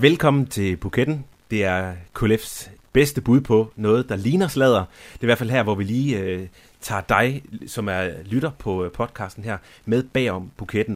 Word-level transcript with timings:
Velkommen 0.00 0.46
til 0.46 0.76
Buketten. 0.76 1.24
Det 1.50 1.64
er 1.64 1.92
KLF's 2.18 2.70
bedste 2.92 3.20
bud 3.20 3.40
på 3.40 3.72
noget, 3.76 4.08
der 4.08 4.16
ligner 4.16 4.48
sladder. 4.48 4.84
Det 5.12 5.20
er 5.20 5.24
i 5.24 5.26
hvert 5.26 5.38
fald 5.38 5.50
her, 5.50 5.62
hvor 5.62 5.74
vi 5.74 5.84
lige 5.84 6.18
øh, 6.18 6.46
tager 6.80 7.00
dig, 7.00 7.42
som 7.66 7.88
er 7.88 8.08
lytter 8.24 8.50
på 8.58 8.84
øh, 8.84 8.92
podcasten 8.92 9.44
her, 9.44 9.58
med 9.84 10.02
bagom 10.02 10.50
buketten. 10.56 10.94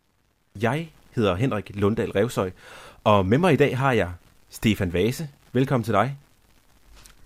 Jeg 0.61 0.89
hedder 1.15 1.35
Henrik 1.35 1.71
Lunddal 1.75 2.11
Revsøj, 2.11 2.51
og 3.05 3.27
med 3.27 3.39
mig 3.39 3.53
i 3.53 3.57
dag 3.57 3.79
har 3.79 3.93
jeg 3.93 4.11
Stefan 4.51 4.93
Vase. 4.93 5.29
Velkommen 5.53 5.85
til 5.85 5.95
dig. 5.95 6.17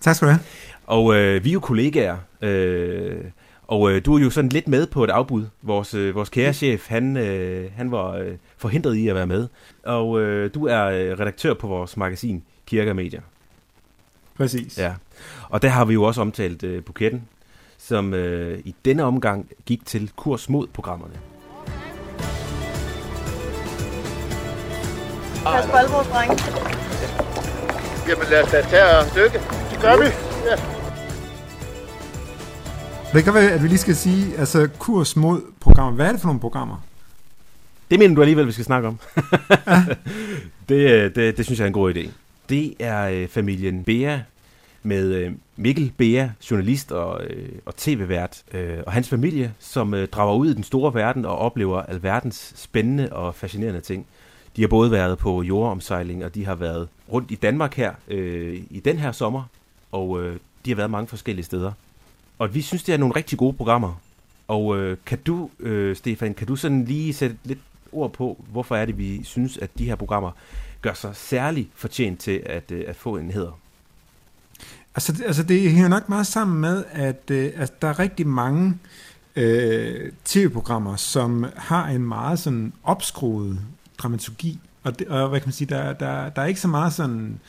Tak 0.01 0.17
skal 0.17 0.29
du 0.29 0.33
have. 0.33 0.43
Og 0.87 1.15
øh, 1.15 1.45
vi 1.45 1.49
er 1.49 1.53
jo 1.53 1.61
kollegaer, 1.61 2.17
øh, 2.43 3.25
og 3.69 3.91
øh, 3.91 4.05
du 4.05 4.15
er 4.15 4.21
jo 4.21 4.31
sådan 4.31 4.49
lidt 4.49 4.69
med 4.69 4.87
på 4.87 5.05
et 5.05 5.11
afbud. 5.11 5.47
Vores, 5.63 5.95
øh, 5.95 6.15
vores 6.15 6.29
kære 6.29 6.53
chef, 6.53 6.89
han, 6.89 7.17
øh, 7.17 7.71
han 7.77 7.91
var 7.91 8.13
øh, 8.13 8.33
forhindret 8.57 8.95
i 8.95 9.09
at 9.09 9.15
være 9.15 9.27
med. 9.27 9.49
Og 9.85 10.21
øh, 10.21 10.55
du 10.55 10.67
er 10.67 10.85
øh, 10.85 11.21
redaktør 11.21 11.55
på 11.55 11.67
vores 11.67 11.97
magasin 11.97 12.43
Kirke 12.67 12.91
og 12.91 12.97
Medier. 12.97 13.21
Præcis. 14.37 14.79
Ja. 14.79 14.95
Og 15.49 15.63
der 15.63 15.69
har 15.69 15.85
vi 15.85 15.95
jo 15.95 16.03
også 16.03 16.21
omtalt 16.21 16.63
øh, 16.65 16.83
buketten, 16.83 17.29
som 17.79 18.15
øh, 18.15 18.59
i 18.65 18.75
denne 18.85 19.05
omgang 19.05 19.49
gik 19.67 19.87
til 19.87 20.11
kurs 20.17 20.49
mod 20.49 20.67
programmerne. 20.67 21.15
Pas 25.45 25.67
på 25.67 25.77
alle 25.77 25.91
vores 25.91 26.09
drenge. 26.09 26.37
Jamen 28.09 28.27
lad 28.31 28.43
os 28.43 28.51
da 28.51 28.63
tage 28.63 28.99
og 28.99 29.05
dykke. 29.17 29.39
Det 29.71 29.81
gør 29.81 29.97
vi. 29.97 30.07
Ja. 30.51 30.78
Det 33.13 33.25
kan 33.25 33.35
være, 33.35 33.51
at 33.51 33.63
vi 33.63 33.69
lige 33.69 33.79
skal 33.79 33.97
sige, 33.97 34.37
altså 34.37 34.69
kurs 34.79 35.17
mod 35.17 35.43
programmer. 35.61 35.93
Hvad 35.93 36.07
er 36.07 36.13
det 36.13 36.21
for 36.21 36.29
nogle 36.29 36.41
programmer? 36.41 36.77
Det 37.91 37.99
mener 37.99 38.15
du 38.15 38.21
alligevel, 38.21 38.47
vi 38.47 38.53
skal 38.53 38.65
snakke 38.65 38.89
om. 38.89 38.99
det, 40.69 40.91
øh, 40.91 41.15
det, 41.15 41.37
det 41.37 41.45
synes 41.45 41.59
jeg 41.59 41.65
er 41.65 41.67
en 41.67 41.73
god 41.73 41.95
idé. 41.95 42.11
Det 42.49 42.75
er 42.79 43.09
øh, 43.09 43.29
familien 43.29 43.85
Bea 43.85 44.19
med 44.83 45.15
øh, 45.15 45.33
Mikkel 45.57 45.93
Bea, 45.97 46.29
journalist 46.51 46.93
og, 46.93 47.25
øh, 47.25 47.49
og 47.67 47.77
tv-vært, 47.77 48.43
øh, 48.55 48.79
og 48.87 48.93
hans 48.93 49.09
familie, 49.09 49.55
som 49.59 49.95
øh, 49.95 50.09
drager 50.09 50.35
ud 50.35 50.51
i 50.51 50.55
den 50.55 50.65
store 50.65 50.95
verden 50.95 51.25
og 51.25 51.39
oplever 51.39 51.83
alverdens 51.83 52.53
spændende 52.57 53.13
og 53.13 53.35
fascinerende 53.35 53.81
ting. 53.81 54.07
De 54.57 54.61
har 54.61 54.69
både 54.69 54.91
været 54.91 55.19
på 55.19 55.43
jordomsejling, 55.43 56.25
og 56.25 56.35
de 56.35 56.45
har 56.45 56.55
været 56.55 56.89
rundt 57.13 57.31
i 57.31 57.35
Danmark 57.35 57.75
her 57.75 57.93
øh, 58.09 58.63
i 58.71 58.81
den 58.81 58.99
her 58.99 59.13
sommer, 59.13 59.43
og 59.93 60.23
øh, 60.23 60.37
de 60.65 60.71
har 60.71 60.77
været 60.77 60.91
mange 60.91 61.09
forskellige 61.09 61.45
steder. 61.45 61.73
Og 62.39 62.55
vi 62.55 62.63
synes, 62.63 62.83
det 62.83 62.93
er 62.93 62.99
nogle 62.99 63.17
rigtig 63.17 63.39
gode 63.39 63.53
programmer. 63.53 64.01
Og 64.49 64.79
øh, 64.79 64.97
kan 65.07 65.19
du, 65.19 65.51
øh, 65.61 65.97
Stefan, 65.97 66.35
kan 66.35 66.47
du 66.47 66.57
sådan 66.57 66.85
lige 66.85 67.15
sætte 67.15 67.37
lidt 67.45 67.59
ord 67.93 68.13
på, 68.13 68.45
hvorfor 68.51 68.77
er 68.77 68.87
det, 68.87 68.99
vi 68.99 69.25
synes, 69.25 69.59
at 69.59 69.71
de 69.79 69.85
her 69.85 69.97
programmer 69.97 70.31
gør 70.83 70.93
sig 70.93 71.17
særlig 71.17 71.71
fortjent 71.75 72.21
til 72.21 72.43
at, 72.47 72.71
øh, 72.71 72.85
at 72.87 72.97
få 72.97 73.17
en 73.17 73.31
hæder? 73.31 73.59
Altså, 74.95 75.23
altså 75.27 75.43
det 75.43 75.71
hænger 75.73 75.89
nok 75.89 76.09
meget 76.09 76.27
sammen 76.27 76.61
med, 76.61 76.85
at, 76.91 77.31
øh, 77.31 77.53
at 77.57 77.83
der 77.83 77.89
er 77.89 77.99
rigtig 77.99 78.27
mange 78.27 78.79
øh, 79.37 80.13
tv-programmer, 80.25 80.97
som 80.97 81.47
har 81.57 81.89
en 81.89 82.09
meget 82.09 82.39
sådan 82.39 82.73
opskruet 82.85 83.61
dramaturgi. 83.99 84.59
Og, 84.83 84.99
det, 84.99 85.09
og 85.09 85.29
hvad 85.29 85.41
kan 85.41 85.49
man 85.49 85.53
sige, 85.53 85.69
der, 85.69 85.93
der, 85.93 86.29
der 86.29 86.43
er 86.43 86.47
ikke 86.47 86.61
så 86.61 86.69
meget 86.69 86.93
sådan 86.93 87.41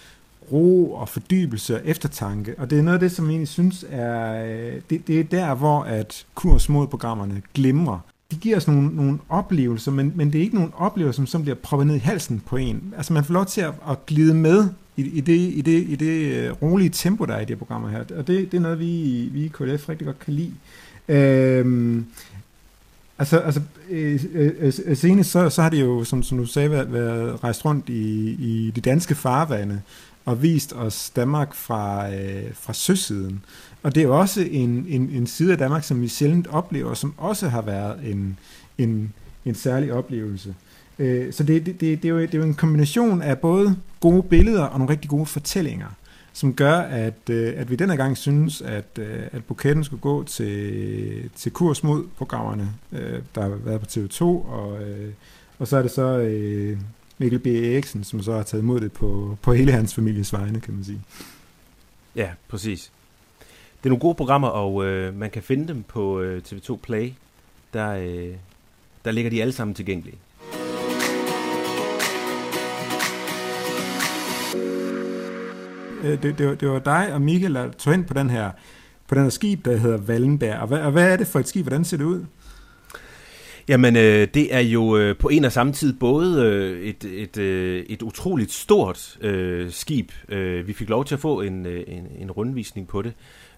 ro 0.52 0.94
og 0.94 1.10
fordybelse 1.10 1.76
og 1.76 1.82
eftertanke. 1.86 2.56
Og 2.58 2.70
det 2.70 2.78
er 2.78 2.82
noget 2.82 2.96
af 2.96 3.00
det, 3.00 3.12
som 3.12 3.26
jeg 3.26 3.32
egentlig 3.32 3.48
synes 3.48 3.86
er, 3.90 4.46
øh, 4.46 4.82
det, 4.90 5.08
det 5.08 5.20
er 5.20 5.24
der, 5.24 5.56
hvor 5.56 5.82
at 5.82 6.26
kurs 6.36 6.70
mod 6.70 6.88
programmerne 6.88 7.42
glimrer. 7.54 8.00
De 8.32 8.36
giver 8.36 8.58
os 8.58 8.68
nogle, 8.68 8.96
nogle 8.96 9.20
oplevelser, 9.30 9.92
men, 9.92 10.14
men 10.16 10.34
det 10.34 10.40
er 10.40 10.44
ikke 10.44 10.56
nogle 10.56 10.72
oplevelser, 10.78 11.16
som, 11.16 11.28
som 11.28 11.42
bliver 11.42 11.56
proppet 11.56 11.88
ned 11.88 11.96
i 11.96 12.00
halsen 12.00 12.42
på 12.46 12.58
en. 12.58 12.94
Altså 12.98 13.14
man 13.14 13.24
får 13.24 13.34
lov 13.34 13.46
til 13.46 13.62
at, 13.62 13.74
at 13.90 14.06
glide 14.06 14.34
med 14.34 14.68
i, 14.98 15.02
i 15.02 15.22
det, 15.22 15.34
i 15.34 15.62
det, 15.62 15.86
i 15.90 15.96
det 15.96 16.36
øh, 16.36 16.52
rolige 16.62 16.90
tempo, 16.90 17.26
der 17.26 17.34
er 17.34 17.42
i 17.42 17.46
de 17.46 17.54
her 17.54 17.58
programmer 17.58 17.90
her. 17.90 18.00
Og 18.00 18.28
det, 18.28 18.52
det 18.52 18.58
er 18.58 18.62
noget, 18.62 18.80
vi, 18.80 19.30
vi 19.32 19.46
i 19.46 19.48
KLF 19.48 19.90
rigtig 19.90 20.06
godt 20.06 20.20
kan 20.20 20.34
lide. 20.34 20.54
Øhm, 21.08 22.06
altså, 23.20 23.38
altså 23.38 23.62
øh, 23.90 24.26
øh, 24.34 24.74
øh, 24.86 24.98
senest 24.98 25.32
så, 25.32 25.50
så 25.50 25.62
har 25.62 25.70
det 25.70 25.82
jo, 25.82 26.04
som, 26.04 26.24
som 26.24 26.38
du 26.38 26.46
sagde, 26.46 26.72
været, 26.72 26.94
været 26.94 27.44
rejst 27.44 27.66
rundt 27.66 27.90
i, 27.90 28.30
i 28.30 28.72
de 28.76 28.82
danske 28.82 29.16
farvande 29.16 29.82
og 30.26 30.42
vist 30.42 30.74
os 30.74 31.10
Danmark 31.10 31.54
fra, 31.54 32.14
øh, 32.14 32.54
fra 32.54 32.74
søsiden. 32.74 33.44
Og 33.84 33.96
det 33.96 34.02
er 34.02 34.08
jo 34.08 34.20
også 34.20 34.42
en, 34.42 34.86
en, 34.90 35.10
en 35.10 35.28
side 35.28 35.52
af 35.52 35.58
Danmark, 35.58 35.84
som 35.84 36.02
vi 36.02 36.08
sjældent 36.08 36.48
oplever, 36.48 36.94
som 36.94 37.14
også 37.18 37.48
har 37.48 37.62
været 37.62 38.00
en, 38.04 38.40
en, 38.78 39.14
en 39.46 39.56
særlig 39.56 39.94
oplevelse. 39.94 40.56
Øh, 41.00 41.34
så 41.34 41.44
det, 41.44 41.66
det, 41.66 41.82
det, 41.82 42.04
det, 42.04 42.10
er 42.10 42.14
jo, 42.14 42.22
det 42.22 42.34
er 42.34 42.38
jo 42.38 42.44
en 42.44 42.54
kombination 42.54 43.22
af 43.22 43.40
både 43.40 43.76
gode 44.00 44.24
billeder 44.24 44.64
og 44.64 44.80
nogle 44.80 44.92
rigtig 44.92 45.10
gode 45.10 45.26
fortællinger, 45.26 45.88
som 46.34 46.54
gør, 46.54 46.78
at, 46.78 47.30
øh, 47.30 47.54
at 47.56 47.72
vi 47.72 47.76
denne 47.76 47.98
gang 47.98 48.18
synes, 48.18 48.62
at, 48.62 49.00
øh, 49.00 49.24
at 49.32 49.44
buketten 49.44 49.84
skulle 49.84 50.02
gå 50.02 50.24
til, 50.24 51.30
til 51.36 51.52
kurs 51.52 51.84
mod 51.84 52.04
programmerne, 52.18 52.70
øh, 52.92 53.20
der 53.36 53.42
har 53.42 53.50
været 53.50 53.82
på 53.82 53.86
TV2, 53.86 54.24
og, 54.24 54.82
øh, 54.84 55.14
og 55.60 55.68
så 55.68 55.78
er 55.78 55.82
det 55.82 55.92
så 55.92 56.18
øh, 56.18 56.78
Mikkel 57.22 57.40
B. 57.40 57.48
Eriksen, 57.48 58.04
som 58.04 58.22
så 58.22 58.34
har 58.34 58.44
taget 58.44 58.62
imod 58.62 58.82
det 58.82 58.92
på, 58.92 59.38
på 59.42 59.54
hele 59.54 59.72
hans 59.72 59.96
families 59.96 60.34
vegne, 60.34 60.62
kan 60.62 60.74
man 60.74 60.84
sige. 60.84 61.02
Ja, 62.16 62.30
præcis. 62.48 62.92
Det 63.78 63.86
er 63.86 63.90
nogle 63.90 64.02
gode 64.02 64.16
programmer, 64.16 64.48
og 64.48 64.86
øh, 64.86 65.16
man 65.16 65.30
kan 65.30 65.44
finde 65.44 65.68
dem 65.68 65.84
på 65.84 66.20
øh, 66.20 66.42
TV2 66.48 66.76
Play. 66.76 67.12
Der, 67.74 67.90
øh, 67.90 68.36
der 69.06 69.12
ligger 69.12 69.32
de 69.32 69.42
alle 69.42 69.52
sammen 69.52 69.76
tilgængelige. 69.76 70.18
Øh, 76.04 76.24
det, 76.24 76.38
det, 76.38 76.62
det 76.62 76.70
var 76.70 76.80
dig 76.80 77.14
og 77.14 77.22
Mikkel, 77.22 77.56
der 77.56 77.72
tog 77.72 77.94
ind 77.94 78.06
på 78.06 78.14
den 78.14 78.30
her, 78.30 78.52
på 79.08 79.16
den 79.16 79.24
her 79.24 79.30
skib, 79.30 79.66
der 79.66 79.78
hedder 79.78 79.98
Wallenberg. 79.98 80.60
Og 80.60 80.68
hvad, 80.68 80.80
og 80.80 80.92
hvad 80.92 81.14
er 81.14 81.18
det 81.18 81.28
for 81.28 81.40
et 81.40 81.48
skib? 81.48 81.66
Hvordan 81.66 81.86
ser 81.86 81.98
det 81.98 82.06
ud? 82.06 82.26
Jamen, 83.70 83.96
øh, 83.96 84.28
det 84.34 84.56
er 84.56 84.60
jo 84.60 84.98
øh, 84.98 85.18
på 85.18 85.28
en 85.28 85.46
og 85.46 85.52
samme 85.52 85.74
tid 85.74 85.94
både 85.94 86.46
øh, 86.46 86.82
et, 86.82 87.04
et, 87.04 87.38
øh, 87.38 87.86
et 87.90 88.02
utroligt 88.02 88.52
stort 88.52 89.18
øh, 89.22 89.72
skib. 89.72 90.12
Øh, 90.30 90.68
vi 90.68 90.74
fik 90.74 90.90
lov 90.90 91.06
til 91.06 91.16
at 91.16 91.22
få 91.22 91.42
en, 91.42 91.66
øh, 91.66 91.84
en, 91.88 92.08
en 92.20 92.32
rundvisning 92.32 92.88
på 92.88 93.02
det. 93.02 93.14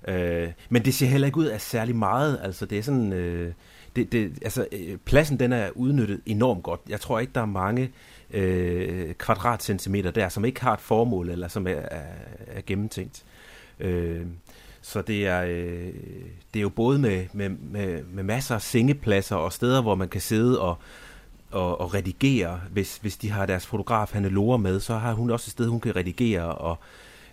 Øh, 0.07 0.47
men 0.69 0.85
det 0.85 0.93
ser 0.93 1.07
heller 1.07 1.27
ikke 1.27 1.37
ud 1.37 1.45
af 1.45 1.61
særlig 1.61 1.95
meget. 1.95 2.39
Altså, 2.43 2.65
det 2.65 2.77
er 2.77 2.81
sådan... 2.81 3.13
Øh, 3.13 3.53
det, 3.95 4.11
det, 4.11 4.31
altså, 4.41 4.67
øh, 4.71 4.97
pladsen 5.05 5.39
den 5.39 5.53
er 5.53 5.69
udnyttet 5.75 6.21
enormt 6.25 6.63
godt. 6.63 6.81
Jeg 6.89 6.99
tror 6.99 7.19
ikke, 7.19 7.31
der 7.35 7.41
er 7.41 7.45
mange 7.45 7.91
øh, 8.31 9.13
kvadratcentimeter 9.13 10.11
der, 10.11 10.29
som 10.29 10.45
ikke 10.45 10.61
har 10.61 10.73
et 10.73 10.81
formål, 10.81 11.29
eller 11.29 11.47
som 11.47 11.67
er, 11.67 11.71
er, 11.71 12.03
er 12.47 12.61
gennemtænkt. 12.65 13.23
Øh, 13.79 14.21
så 14.81 15.01
det 15.01 15.27
er, 15.27 15.43
øh, 15.43 15.93
det 16.53 16.59
er 16.59 16.61
jo 16.61 16.69
både 16.69 16.99
med, 16.99 17.25
med, 17.33 17.49
med, 17.49 18.03
med 18.03 18.23
masser 18.23 18.55
af 18.55 18.61
sengepladser 18.61 19.35
og 19.35 19.53
steder, 19.53 19.81
hvor 19.81 19.95
man 19.95 20.09
kan 20.09 20.21
sidde 20.21 20.61
og, 20.61 20.77
og, 21.51 21.81
og 21.81 21.93
redigere. 21.93 22.61
Hvis, 22.71 22.97
hvis 22.97 23.17
de 23.17 23.29
har 23.31 23.45
deres 23.45 23.65
fotograf 23.65 24.11
Hannelore 24.13 24.59
med, 24.59 24.79
så 24.79 24.97
har 24.97 25.13
hun 25.13 25.29
også 25.29 25.47
et 25.47 25.51
sted, 25.51 25.67
hun 25.67 25.79
kan 25.79 25.95
redigere, 25.95 26.55
og 26.55 26.77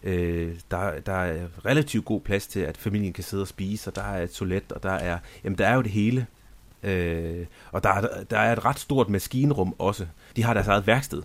øh, 0.02 0.54
der, 0.70 1.00
der 1.00 1.12
er 1.12 1.46
relativt 1.64 2.04
god 2.04 2.20
plads 2.20 2.46
til, 2.46 2.60
at 2.60 2.76
familien 2.76 3.12
kan 3.12 3.24
sidde 3.24 3.42
og 3.42 3.48
spise, 3.48 3.90
og 3.90 3.96
der 3.96 4.02
er 4.02 4.22
et 4.22 4.30
toilet, 4.30 4.72
og 4.72 4.82
der 4.82 4.92
er, 4.92 5.18
jamen, 5.44 5.58
der 5.58 5.66
er 5.66 5.74
jo 5.74 5.82
det 5.82 5.90
hele. 5.90 6.26
Øh, 6.82 7.46
og 7.72 7.82
der 7.82 7.90
er, 7.90 8.24
der 8.30 8.38
er 8.38 8.52
et 8.52 8.64
ret 8.64 8.78
stort 8.78 9.08
maskinrum 9.08 9.74
også. 9.78 10.06
De 10.36 10.42
har 10.42 10.54
deres 10.54 10.68
eget 10.68 10.86
værksted. 10.86 11.22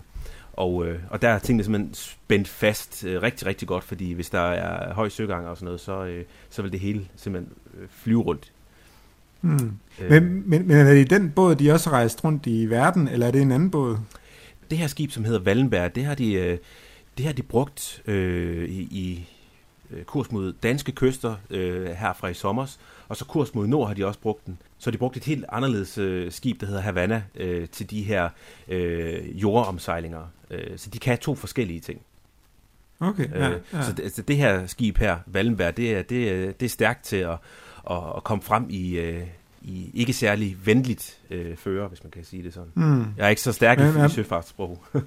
Og, 0.56 0.86
øh, 0.86 1.00
og 1.10 1.22
der 1.22 1.28
er 1.28 1.38
tingene 1.38 1.64
simpelthen 1.64 1.94
spændt 1.94 2.48
fast 2.48 3.04
øh, 3.04 3.22
rigtig, 3.22 3.46
rigtig 3.46 3.68
godt, 3.68 3.84
fordi 3.84 4.12
hvis 4.12 4.30
der 4.30 4.40
er 4.40 4.94
høj 4.94 5.08
søgang 5.08 5.46
og 5.46 5.56
sådan 5.56 5.64
noget, 5.64 5.80
så, 5.80 6.04
øh, 6.04 6.24
så 6.50 6.62
vil 6.62 6.72
det 6.72 6.80
hele 6.80 7.08
simpelthen 7.16 7.52
øh, 7.80 7.88
flyve 7.90 8.22
rundt. 8.22 8.52
Hmm. 9.40 9.72
Øh, 10.00 10.10
Men, 10.10 10.50
men, 10.50 10.68
men 10.68 10.76
er 10.76 10.94
det 10.94 11.10
den 11.10 11.30
båd, 11.30 11.54
de 11.54 11.72
også 11.72 11.90
rejst 11.90 12.24
rundt 12.24 12.46
i 12.46 12.66
verden, 12.66 13.08
eller 13.08 13.26
er 13.26 13.30
det 13.30 13.42
en 13.42 13.52
anden 13.52 13.70
båd? 13.70 13.98
Det 14.70 14.78
her 14.78 14.86
skib, 14.86 15.10
som 15.10 15.24
hedder 15.24 15.40
Wallenberg, 15.40 15.94
det 15.94 16.04
har 16.04 16.14
de, 16.14 16.32
øh, 16.32 16.58
det 17.18 17.26
har 17.26 17.32
de 17.32 17.42
brugt 17.42 18.02
øh, 18.06 18.68
i, 18.68 19.28
kurs 20.06 20.32
mod 20.32 20.52
danske 20.52 20.92
kyster 20.92 21.36
øh, 21.50 21.86
her 21.86 22.12
fra 22.12 22.28
i 22.28 22.34
sommers, 22.34 22.80
og 23.08 23.16
så 23.16 23.24
kurs 23.24 23.54
mod 23.54 23.66
nord 23.66 23.86
har 23.86 23.94
de 23.94 24.06
også 24.06 24.20
brugt 24.20 24.46
den. 24.46 24.58
Så 24.78 24.90
de 24.90 24.98
brugt 24.98 25.16
et 25.16 25.24
helt 25.24 25.44
anderledes 25.48 25.98
øh, 25.98 26.32
skib, 26.32 26.60
der 26.60 26.66
hedder 26.66 26.80
Havana, 26.80 27.22
øh, 27.34 27.68
til 27.68 27.90
de 27.90 28.02
her 28.02 28.28
øh, 28.68 29.42
jordomsejlinger. 29.42 30.22
Øh, 30.50 30.78
så 30.78 30.90
de 30.90 30.98
kan 30.98 31.18
to 31.18 31.34
forskellige 31.34 31.80
ting. 31.80 32.00
Okay, 33.00 33.30
ja, 33.30 33.48
Øh, 33.50 33.60
ja. 33.72 33.82
Så 33.82 33.92
det, 33.92 34.02
altså 34.02 34.22
det 34.22 34.36
her 34.36 34.66
skib 34.66 34.98
her, 34.98 35.18
Wallenberg, 35.34 35.76
det 35.76 35.94
er, 35.94 36.02
det 36.02 36.30
er, 36.32 36.52
det 36.52 36.66
er 36.66 36.70
stærkt 36.70 37.04
til 37.04 37.16
at, 37.16 37.36
at, 37.90 37.96
at 38.16 38.24
komme 38.24 38.42
frem 38.42 38.66
i, 38.70 38.96
øh, 38.98 39.22
i 39.62 39.90
ikke 39.94 40.12
særlig 40.12 40.56
venligt 40.64 41.18
øh, 41.30 41.56
føre, 41.56 41.88
hvis 41.88 42.02
man 42.04 42.10
kan 42.10 42.24
sige 42.24 42.42
det 42.42 42.54
sådan. 42.54 42.70
Hmm. 42.74 43.06
Jeg 43.16 43.24
er 43.24 43.28
ikke 43.28 43.42
så 43.42 43.52
stærk 43.52 43.78
Men- 43.78 44.02
i, 44.02 44.06
i 44.06 44.08
søfartssprog. 44.08 44.82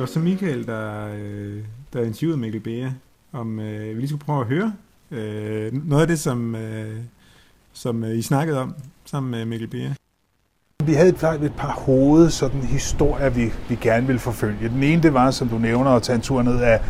Det 0.00 0.08
var 0.08 0.12
så 0.12 0.18
Michael, 0.18 0.66
der, 0.66 1.08
øh, 1.14 1.64
der 1.92 2.02
interviewede 2.02 2.38
Mikkel 2.38 2.60
Bea, 2.60 2.90
om 3.32 3.60
øh, 3.60 3.88
vi 3.88 4.00
lige 4.00 4.08
skulle 4.08 4.24
prøve 4.24 4.40
at 4.40 4.46
høre 4.46 4.72
øh, 5.10 5.88
noget 5.88 6.02
af 6.02 6.08
det, 6.08 6.18
som, 6.18 6.54
øh, 6.54 6.96
som 7.72 8.04
øh, 8.04 8.18
I 8.18 8.22
snakkede 8.22 8.58
om 8.58 8.74
sammen 9.04 9.30
med 9.30 9.44
Mikkel 9.44 9.68
Bea. 9.68 9.88
Vi 10.84 10.94
havde 10.94 11.08
et, 11.08 11.44
et 11.44 11.54
par 11.56 11.72
hoved 11.72 12.30
sådan 12.30 12.60
historier, 12.60 13.30
vi, 13.30 13.52
vi 13.68 13.74
gerne 13.74 14.06
ville 14.06 14.18
forfølge. 14.18 14.68
Den 14.68 14.82
ene, 14.82 15.02
det 15.02 15.14
var, 15.14 15.30
som 15.30 15.48
du 15.48 15.58
nævner, 15.58 15.90
at 15.90 16.02
tage 16.02 16.16
en 16.16 16.22
tur 16.22 16.42
ned 16.42 16.60
af 16.60 16.80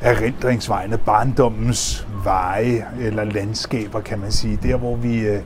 erindringsvejene, 0.00 0.98
barndommens 0.98 2.06
veje 2.24 2.86
eller 3.00 3.24
landskaber, 3.24 4.00
kan 4.00 4.18
man 4.18 4.32
sige. 4.32 4.58
Der, 4.62 4.76
hvor 4.76 4.96
vi, 4.96 5.20
øh, 5.20 5.42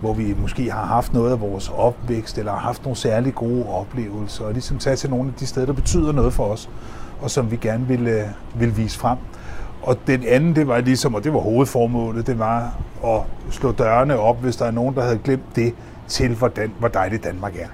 hvor 0.00 0.12
vi 0.12 0.34
måske 0.40 0.70
har 0.70 0.84
haft 0.84 1.12
noget 1.12 1.32
af 1.32 1.40
vores 1.40 1.68
opvækst, 1.68 2.38
eller 2.38 2.52
har 2.52 2.58
haft 2.58 2.82
nogle 2.82 2.96
særlig 2.96 3.34
gode 3.34 3.66
oplevelser, 3.66 4.44
og 4.44 4.52
ligesom 4.52 4.78
tage 4.78 4.96
til 4.96 5.10
nogle 5.10 5.28
af 5.28 5.34
de 5.34 5.46
steder, 5.46 5.66
der 5.66 5.72
betyder 5.72 6.12
noget 6.12 6.32
for 6.32 6.44
os, 6.44 6.70
og 7.20 7.30
som 7.30 7.50
vi 7.50 7.56
gerne 7.56 7.86
vil, 7.86 8.06
øh, 8.06 8.24
vil 8.54 8.76
vise 8.76 8.98
frem. 8.98 9.18
Og 9.82 9.96
den 10.06 10.24
anden, 10.26 10.56
det 10.56 10.68
var 10.68 10.80
ligesom, 10.80 11.14
og 11.14 11.24
det 11.24 11.32
var 11.32 11.40
hovedformålet, 11.40 12.26
det 12.26 12.38
var 12.38 12.78
at 13.04 13.20
slå 13.50 13.72
dørene 13.72 14.18
op, 14.18 14.40
hvis 14.40 14.56
der 14.56 14.64
er 14.64 14.70
nogen, 14.70 14.94
der 14.94 15.02
havde 15.02 15.18
glemt 15.18 15.56
det, 15.56 15.74
til 16.08 16.34
hvordan, 16.34 16.72
hvor 16.78 16.88
dejligt 16.88 17.24
Danmark 17.24 17.56
er. 17.56 17.68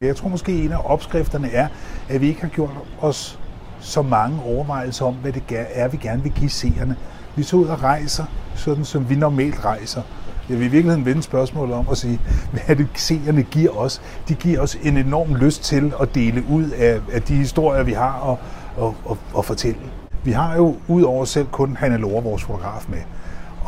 Jeg 0.00 0.16
tror 0.16 0.28
måske, 0.28 0.64
en 0.64 0.72
af 0.72 0.80
opskrifterne 0.84 1.50
er, 1.50 1.68
at 2.08 2.20
vi 2.20 2.28
ikke 2.28 2.40
har 2.40 2.48
gjort 2.48 2.70
os 3.00 3.38
så 3.80 4.02
mange 4.02 4.42
overvejelser 4.42 5.06
om, 5.06 5.14
hvad 5.14 5.32
det 5.32 5.42
er, 5.50 5.88
vi 5.88 5.96
gerne 5.96 6.22
vil 6.22 6.32
give 6.32 6.50
seerne. 6.50 6.96
Vi 7.36 7.42
så 7.42 7.56
ud 7.56 7.66
og 7.66 7.82
rejser, 7.82 8.24
sådan 8.54 8.84
som 8.84 9.10
vi 9.10 9.14
normalt 9.14 9.64
rejser. 9.64 10.02
Jeg 10.48 10.58
vil 10.58 10.66
i 10.66 10.70
virkeligheden 10.70 11.04
vende 11.06 11.22
spørgsmålet 11.22 11.74
om 11.74 11.86
at 11.90 11.98
sige, 11.98 12.20
hvad 12.52 12.62
er 12.66 12.74
det 12.74 12.88
seerne 12.94 13.42
giver 13.42 13.70
os? 13.70 14.02
De 14.28 14.34
giver 14.34 14.60
os 14.60 14.78
en 14.82 14.96
enorm 14.96 15.34
lyst 15.34 15.62
til 15.62 15.92
at 16.02 16.14
dele 16.14 16.44
ud 16.50 16.70
af, 16.70 17.00
af 17.12 17.22
de 17.22 17.34
historier, 17.34 17.82
vi 17.82 17.92
har 17.92 18.12
og, 18.12 18.38
og, 18.76 18.96
og, 19.04 19.18
og 19.34 19.44
fortælle. 19.44 19.80
Vi 20.24 20.32
har 20.32 20.56
jo 20.56 20.76
ud 20.88 21.02
over 21.02 21.24
selv 21.24 21.46
kun 21.46 21.76
Hanna 21.76 21.96
Lore, 21.96 22.22
vores 22.22 22.42
fotograf, 22.42 22.84
med. 22.88 22.98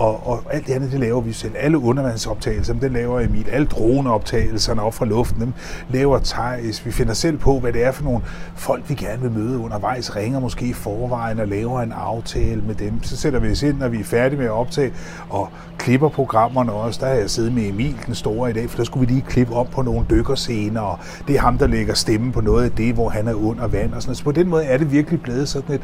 Og, 0.00 0.26
og 0.26 0.42
alt 0.50 0.66
det 0.66 0.72
andet, 0.72 0.92
det 0.92 1.00
laver 1.00 1.20
vi 1.20 1.32
selv. 1.32 1.52
Alle 1.58 1.78
undervandsoptagelser, 1.78 2.74
dem 2.74 2.92
laver 2.92 3.20
Emil. 3.20 3.48
Alle 3.48 3.66
droneoptagelserne 3.66 4.82
op 4.82 4.94
fra 4.94 5.04
luften, 5.04 5.40
dem 5.40 5.52
laver 5.90 6.18
Thijs. 6.18 6.86
Vi 6.86 6.90
finder 6.90 7.12
selv 7.12 7.38
på, 7.38 7.60
hvad 7.60 7.72
det 7.72 7.84
er 7.84 7.92
for 7.92 8.04
nogle 8.04 8.20
folk, 8.54 8.88
vi 8.88 8.94
gerne 8.94 9.22
vil 9.22 9.30
møde 9.30 9.58
undervejs. 9.58 10.16
Ringer 10.16 10.40
måske 10.40 10.66
i 10.66 10.72
forvejen 10.72 11.40
og 11.40 11.48
laver 11.48 11.80
en 11.80 11.92
aftale 11.92 12.62
med 12.62 12.74
dem. 12.74 13.02
Så 13.02 13.16
sætter 13.16 13.40
vi 13.40 13.50
os 13.50 13.62
ind, 13.62 13.78
når 13.78 13.88
vi 13.88 14.00
er 14.00 14.04
færdige 14.04 14.38
med 14.38 14.46
at 14.46 14.52
optage, 14.52 14.92
og 15.28 15.48
klipper 15.78 16.08
programmerne 16.08 16.72
også. 16.72 17.00
Der 17.00 17.06
har 17.06 17.14
jeg 17.14 17.30
siddet 17.30 17.52
med 17.52 17.68
Emil, 17.68 17.96
den 18.06 18.14
store 18.14 18.50
i 18.50 18.52
dag, 18.52 18.70
for 18.70 18.76
der 18.76 18.84
skulle 18.84 19.06
vi 19.06 19.12
lige 19.12 19.24
klippe 19.28 19.54
op 19.54 19.68
på 19.70 19.82
nogle 19.82 20.06
dykkerscener, 20.10 20.80
og 20.80 20.98
det 21.28 21.36
er 21.36 21.40
ham, 21.40 21.58
der 21.58 21.66
lægger 21.66 21.94
stemme 21.94 22.32
på 22.32 22.40
noget 22.40 22.64
af 22.64 22.70
det, 22.70 22.94
hvor 22.94 23.08
han 23.08 23.28
er 23.28 23.34
under 23.34 23.66
vand 23.66 23.94
og 23.94 24.02
sådan 24.02 24.08
noget. 24.08 24.18
Så 24.18 24.24
på 24.24 24.32
den 24.32 24.48
måde 24.48 24.64
er 24.64 24.78
det 24.78 24.92
virkelig 24.92 25.22
blevet 25.22 25.48
sådan 25.48 25.74
et, 25.74 25.82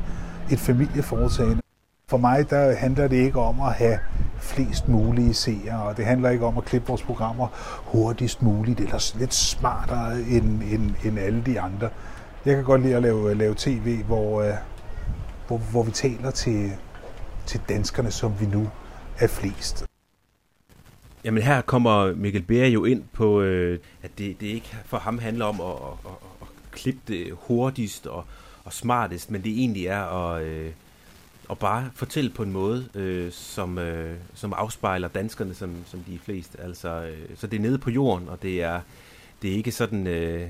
et 0.51 0.59
familieforetagende. 0.59 1.66
For 2.11 2.17
mig 2.17 2.51
der 2.51 2.75
handler 2.75 3.09
det 3.09 3.17
ikke 3.17 3.41
om 3.41 3.61
at 3.61 3.75
have 3.75 3.99
flest 4.41 4.89
mulige 4.89 5.35
seere, 5.35 5.83
og 5.83 5.97
det 5.97 6.05
handler 6.05 6.31
ikke 6.31 6.47
om 6.47 6.59
at 6.59 6.65
klippe 6.65 6.89
vores 6.89 7.03
programmer 7.03 7.49
hurtigst 7.85 8.43
muligt, 8.43 8.81
eller 8.81 9.19
lidt 9.19 9.35
smartere 9.35 10.21
end, 10.21 10.63
end, 10.63 10.95
end 11.05 11.19
alle 11.19 11.43
de 11.47 11.61
andre. 11.61 11.91
Jeg 12.45 12.55
kan 12.55 12.65
godt 12.65 12.83
lide 12.83 12.97
at 12.97 13.03
lave, 13.03 13.35
lave 13.35 13.55
tv, 13.59 14.03
hvor, 14.03 14.43
øh, 14.43 14.55
hvor, 15.47 15.59
hvor 15.59 15.83
vi 15.83 15.91
taler 15.91 16.31
til, 16.31 16.73
til 17.47 17.61
danskerne, 17.69 18.11
som 18.11 18.41
vi 18.41 18.47
nu 18.47 18.69
er 19.19 19.27
flest. 19.27 19.87
Jamen 21.25 21.43
her 21.43 21.61
kommer 21.61 22.15
Mikkel 22.15 22.43
Bære 22.43 22.69
jo 22.69 22.85
ind 22.85 23.05
på, 23.13 23.41
øh, 23.41 23.79
at 24.03 24.11
det, 24.19 24.41
det 24.41 24.47
ikke 24.47 24.77
for 24.85 24.99
ham 24.99 25.19
handler 25.19 25.45
om 25.45 25.61
at, 25.61 25.67
at, 25.67 26.11
at, 26.11 26.17
at 26.43 26.49
klippe 26.71 27.01
det 27.09 27.33
hurtigst 27.33 28.07
og, 28.07 28.25
og 28.65 28.73
smartest, 28.73 29.31
men 29.31 29.43
det 29.43 29.59
egentlig 29.59 29.87
er 29.87 30.33
at... 30.33 30.43
Øh, 30.43 30.71
og 31.49 31.59
bare 31.59 31.91
fortælle 31.95 32.31
på 32.31 32.43
en 32.43 32.53
måde, 32.53 32.89
øh, 32.95 33.33
som, 33.33 33.79
øh, 33.79 34.17
som 34.35 34.53
afspejler 34.53 35.09
danskerne, 35.09 35.55
som, 35.55 35.75
som 35.87 36.01
de 36.01 36.15
er 36.15 36.19
flest. 36.25 36.57
Altså, 36.59 36.89
øh, 36.89 37.37
så 37.37 37.47
det 37.47 37.57
er 37.57 37.61
nede 37.61 37.79
på 37.79 37.91
jorden, 37.91 38.29
og 38.29 38.43
det 38.43 38.63
er, 38.63 38.81
det 39.43 39.51
er 39.51 39.55
ikke 39.55 39.73
sådan... 39.73 40.07
Øh, 40.07 40.49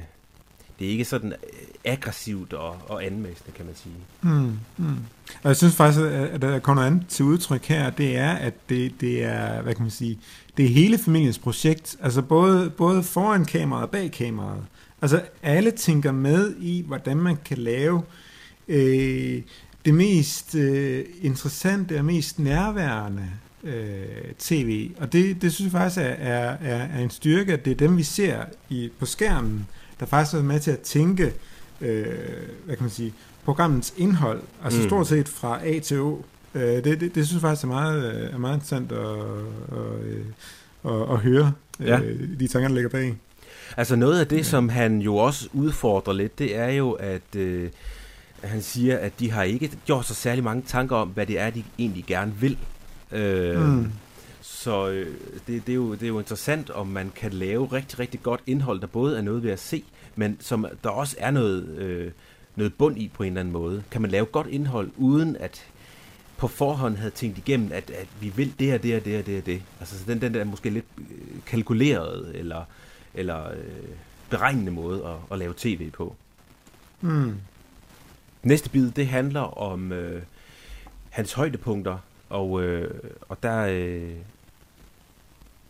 det 0.79 0.87
er 0.87 0.91
ikke 0.91 1.05
sådan 1.05 1.33
øh, 1.33 1.39
aggressivt 1.85 2.53
og, 2.53 2.77
og 2.89 3.05
anmæstende, 3.05 3.57
kan 3.57 3.67
man 3.67 3.75
sige. 3.75 3.95
Mm, 4.23 4.59
mm. 4.77 4.97
Og 5.43 5.49
jeg 5.49 5.57
synes 5.57 5.77
faktisk, 5.77 6.05
at 6.05 6.43
der 6.43 6.59
kommer 6.59 6.83
noget 6.83 6.97
andet 6.97 7.09
til 7.09 7.25
udtryk 7.25 7.65
her, 7.65 7.91
det 7.91 8.17
er, 8.17 8.33
at 8.33 8.55
det, 8.69 9.01
det 9.01 9.25
er, 9.25 9.63
hvad 9.63 9.75
kan 9.75 9.83
man 9.83 9.91
sige, 9.91 10.19
det 10.57 10.65
er 10.65 10.69
hele 10.69 10.99
familiens 10.99 11.39
projekt, 11.39 11.97
altså 12.01 12.23
både, 12.23 12.71
både 12.71 13.03
foran 13.03 13.45
kameraet 13.45 13.85
og 13.85 13.91
bag 13.91 14.13
kameraet. 14.13 14.65
Altså 15.03 15.23
alle 15.43 15.71
tænker 15.71 16.13
med 16.13 16.55
i, 16.57 16.85
hvordan 16.87 17.17
man 17.17 17.37
kan 17.45 17.59
lave 17.59 18.03
øh, 18.69 19.43
det 19.87 19.95
mest 19.95 20.55
øh, 20.55 21.05
interessante 21.23 21.99
og 21.99 22.05
mest 22.05 22.39
nærværende 22.39 23.27
øh, 23.65 24.33
tv. 24.39 24.91
Og 24.99 25.13
det, 25.13 25.43
det 25.43 25.53
synes 25.53 25.73
jeg 25.73 25.81
faktisk 25.81 26.01
er, 26.01 26.11
er, 26.11 26.57
er, 26.61 26.87
er 26.97 27.03
en 27.03 27.11
styrke, 27.11 27.53
at 27.53 27.65
det 27.65 27.71
er 27.71 27.75
dem, 27.75 27.97
vi 27.97 28.03
ser 28.03 28.41
i, 28.69 28.91
på 28.99 29.07
skærmen, 29.07 29.67
der 30.01 30.07
faktisk 30.07 30.37
er 30.37 30.43
med 30.43 30.61
til 30.61 30.71
at 30.71 30.81
tænke, 30.81 31.33
øh, 31.81 32.07
hvad 32.65 32.77
kan 32.77 32.83
man 32.83 32.91
sige, 32.91 33.15
programmets 33.45 33.95
indhold, 33.97 34.43
altså 34.65 34.81
mm. 34.81 34.89
stort 34.89 35.07
set 35.07 35.29
fra 35.29 35.67
A 35.67 35.79
til 35.79 36.01
O. 36.01 36.19
Øh, 36.55 36.63
det, 36.63 36.85
det, 36.85 37.01
det 37.01 37.27
synes 37.27 37.33
jeg 37.33 37.41
faktisk 37.41 37.65
er 37.65 37.69
meget, 37.69 38.15
øh, 38.15 38.35
er 38.35 38.39
meget 38.39 38.55
interessant 38.55 38.93
at, 38.93 38.99
at, 38.99 39.13
at, 40.85 41.03
at, 41.03 41.13
at 41.13 41.19
høre, 41.19 41.53
ja. 41.81 42.01
øh, 42.01 42.41
de 42.41 42.47
tanker, 42.47 42.69
der 42.69 42.75
ligger 42.75 42.91
bag. 42.91 43.17
Altså 43.77 43.97
noget 43.97 44.21
af 44.21 44.27
det, 44.27 44.37
ja. 44.37 44.43
som 44.43 44.69
han 44.69 44.99
jo 44.99 45.17
også 45.17 45.49
udfordrer 45.53 46.13
lidt, 46.13 46.39
det 46.39 46.57
er 46.57 46.71
jo, 46.71 46.93
at... 46.93 47.37
Øh, 47.37 47.71
han 48.43 48.63
siger, 48.63 48.99
at 48.99 49.21
de 49.21 49.31
har 49.31 49.43
ikke 49.43 49.71
gjort 49.87 50.07
så 50.07 50.15
særlig 50.15 50.45
mange 50.45 50.63
tanker 50.67 50.97
om, 50.97 51.09
hvad 51.09 51.27
det 51.27 51.39
er, 51.39 51.51
de 51.51 51.65
egentlig 51.79 52.05
gerne 52.07 52.35
vil. 52.35 52.59
Øh, 53.13 53.61
mm. 53.61 53.93
Så 54.41 54.89
øh, 54.89 55.15
det, 55.47 55.67
det, 55.67 55.73
er 55.73 55.77
jo, 55.77 55.93
det 55.93 56.03
er 56.03 56.09
jo 56.09 56.19
interessant, 56.19 56.71
om 56.71 56.87
man 56.87 57.13
kan 57.17 57.33
lave 57.33 57.67
rigtig, 57.67 57.99
rigtig 57.99 58.23
godt 58.23 58.41
indhold, 58.47 58.81
der 58.81 58.87
både 58.87 59.19
er 59.19 59.23
noget 59.23 59.43
ved 59.43 59.51
at 59.51 59.61
se, 59.61 59.85
men 60.17 60.37
som 60.41 60.67
der 60.85 60.91
også 60.91 61.17
er 61.19 61.31
noget, 61.31 61.69
øh, 61.69 62.13
noget 62.57 62.75
bund 62.75 62.99
i 62.99 63.09
på 63.15 63.23
en 63.23 63.27
eller 63.27 63.41
anden 63.41 63.53
måde. 63.53 63.83
Kan 63.91 64.03
man 64.03 64.11
lave 64.11 64.27
godt 64.27 64.47
indhold, 64.47 64.91
uden 64.97 65.37
at 65.37 65.67
på 66.37 66.49
forhånd 66.49 66.97
havde 66.97 67.11
tænkt 67.11 67.39
igennem, 67.39 67.73
at, 67.73 67.91
at 67.91 68.09
vi 68.21 68.29
vil 68.29 68.55
det 68.59 68.75
og 68.75 68.83
det 68.83 68.97
og 68.97 69.05
det 69.05 69.19
og 69.19 69.27
det 69.27 69.39
og 69.39 69.47
det. 69.47 69.63
Altså 69.81 69.99
så 69.99 70.05
den, 70.07 70.21
den 70.21 70.35
der 70.35 70.45
måske 70.45 70.71
lidt 70.71 70.85
øh, 70.99 71.43
kalkuleret 71.47 72.33
eller, 72.35 72.65
eller 73.15 73.51
øh, 73.51 73.89
beregnende 74.31 74.73
måde 74.73 75.05
at, 75.07 75.17
at 75.33 75.39
lave 75.39 75.55
tv 75.57 75.91
på. 75.91 76.17
Mm. 77.01 77.35
Næste 78.47 78.71
bid, 78.71 78.91
det 78.91 79.07
handler 79.07 79.59
om 79.59 79.93
øh, 79.93 80.23
hans 81.11 81.33
højdepunkter, 81.33 81.99
og, 82.29 82.63
øh, 82.63 82.95
og 83.29 83.43
der, 83.43 83.67
øh, 83.67 84.11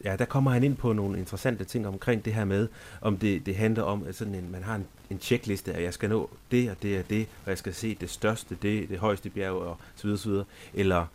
ja, 0.05 0.17
der 0.17 0.25
kommer 0.25 0.51
han 0.51 0.65
ind 0.65 0.77
på 0.77 0.93
nogle 0.93 1.19
interessante 1.19 1.65
ting 1.65 1.87
omkring 1.87 2.25
det 2.25 2.35
her 2.35 2.45
med, 2.45 2.69
om 3.01 3.17
det, 3.17 3.47
det 3.47 3.57
handler 3.57 3.83
om, 3.83 4.05
at 4.09 4.15
sådan 4.15 4.35
en, 4.35 4.53
man 4.53 4.63
har 4.63 4.75
en, 4.75 4.87
en 5.11 5.19
checkliste, 5.19 5.73
at 5.73 5.83
jeg 5.83 5.95
skal 5.95 6.09
nå 6.09 6.31
det 6.51 6.71
og 6.71 6.77
det 6.83 6.99
og 6.99 7.11
det, 7.11 7.27
og 7.45 7.51
jeg 7.51 7.59
skal 7.59 7.75
se 7.75 7.95
det 7.95 8.11
største, 8.11 8.57
det, 8.63 8.89
det 8.89 8.99
højeste 8.99 9.31
bjerg 9.31 9.53
og 9.53 9.77
så 9.95 10.03
videre, 10.03 10.19
så 10.19 10.29
videre. 10.29 10.45
Eller 10.75 11.07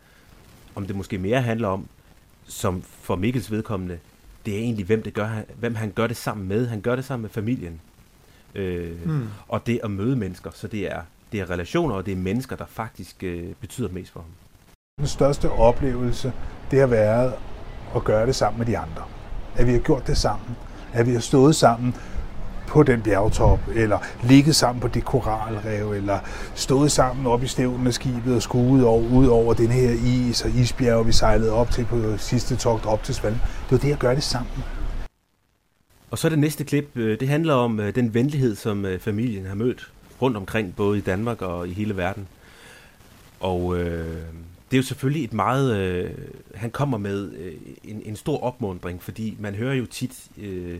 om 0.75 0.85
det 0.85 0.95
måske 0.95 1.17
mere 1.17 1.41
handler 1.41 1.67
om, 1.67 1.87
som 2.45 2.81
for 2.81 3.15
Mikkels 3.15 3.51
vedkommende, 3.51 3.99
det 4.45 4.53
er 4.53 4.59
egentlig, 4.59 4.85
hvem, 4.85 5.03
det 5.03 5.13
gør, 5.13 5.29
hvem 5.59 5.75
han 5.75 5.91
gør 5.91 6.07
det 6.07 6.17
sammen 6.17 6.47
med. 6.47 6.67
Han 6.67 6.81
gør 6.81 6.95
det 6.95 7.05
sammen 7.05 7.21
med 7.21 7.29
familien. 7.29 7.81
Øh, 8.55 9.07
mm. 9.07 9.27
Og 9.47 9.67
det 9.67 9.79
at 9.83 9.91
møde 9.91 10.15
mennesker, 10.15 10.51
så 10.53 10.67
det 10.67 10.91
er 10.91 11.01
det 11.31 11.39
er 11.39 11.49
relationer, 11.49 11.95
og 11.95 12.05
det 12.05 12.11
er 12.11 12.15
mennesker, 12.15 12.55
der 12.55 12.65
faktisk 12.65 13.23
øh, 13.23 13.43
betyder 13.61 13.89
mest 13.89 14.11
for 14.11 14.19
ham. 14.19 14.29
Den 14.99 15.07
største 15.07 15.51
oplevelse, 15.51 16.33
det 16.71 16.79
har 16.79 16.87
været 16.87 17.33
at 17.95 18.03
gøre 18.03 18.25
det 18.25 18.35
sammen 18.35 18.57
med 18.57 18.65
de 18.65 18.77
andre. 18.77 19.03
At 19.55 19.67
vi 19.67 19.71
har 19.71 19.79
gjort 19.79 20.07
det 20.07 20.17
sammen. 20.17 20.55
At 20.93 21.07
vi 21.07 21.13
har 21.13 21.19
stået 21.19 21.55
sammen 21.55 21.95
på 22.67 22.83
den 22.83 23.01
bjergtop, 23.01 23.59
eller 23.75 23.97
ligget 24.23 24.55
sammen 24.55 24.81
på 24.81 24.87
det 24.87 25.05
koralrev, 25.05 25.91
eller 25.91 26.19
stået 26.55 26.91
sammen 26.91 27.25
op 27.25 27.43
i 27.43 27.47
stævnen 27.47 27.87
af 27.87 27.93
skibet 27.93 28.35
og 28.35 28.41
skuet 28.41 28.85
over, 28.85 29.09
ud 29.11 29.27
over 29.27 29.53
den 29.53 29.67
her 29.67 29.91
is 29.91 30.41
og 30.41 30.49
isbjerg, 30.49 31.07
vi 31.07 31.11
sejlede 31.11 31.51
op 31.51 31.71
til 31.71 31.85
på 31.85 32.17
sidste 32.17 32.55
togt 32.55 32.85
op 32.85 33.03
til 33.03 33.15
Svend. 33.15 33.33
Det 33.33 33.71
var 33.71 33.77
det 33.77 33.91
at 33.93 33.99
gøre 33.99 34.15
det 34.15 34.23
sammen. 34.23 34.63
Og 36.11 36.17
så 36.17 36.29
det 36.29 36.39
næste 36.39 36.63
klip, 36.63 36.97
øh, 36.97 37.19
det 37.19 37.27
handler 37.27 37.53
om 37.53 37.79
øh, 37.79 37.95
den 37.95 38.13
venlighed, 38.13 38.55
som 38.55 38.85
øh, 38.85 38.99
familien 38.99 39.45
har 39.45 39.55
mødt 39.55 39.91
rundt 40.21 40.37
omkring, 40.37 40.75
både 40.75 40.97
i 40.97 41.01
Danmark 41.01 41.41
og 41.41 41.67
i 41.67 41.73
hele 41.73 41.97
verden. 41.97 42.27
Og 43.39 43.79
øh, 43.79 44.21
det 44.71 44.77
er 44.77 44.81
jo 44.81 44.83
selvfølgelig 44.83 45.23
et 45.23 45.33
meget... 45.33 45.77
Øh, 45.77 46.11
han 46.55 46.71
kommer 46.71 46.97
med 46.97 47.31
øh, 47.31 47.53
en, 47.83 48.01
en 48.05 48.15
stor 48.15 48.43
opmundring, 48.43 49.03
fordi 49.03 49.37
man 49.39 49.55
hører 49.55 49.73
jo 49.73 49.85
tit 49.85 50.27
øh, 50.37 50.79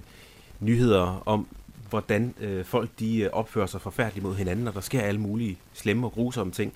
nyheder 0.60 1.24
om, 1.26 1.48
hvordan 1.90 2.34
øh, 2.40 2.66
folk 2.66 2.90
de 3.00 3.20
øh, 3.20 3.30
opfører 3.34 3.66
sig 3.66 3.82
forfærdeligt 3.82 4.26
mod 4.26 4.36
hinanden, 4.36 4.68
og 4.68 4.74
der 4.74 4.82
sker 4.82 5.02
alle 5.02 5.22
mulige 5.22 5.58
slemme 5.74 6.08
og 6.08 6.12
grusomme 6.12 6.54
ting. 6.54 6.74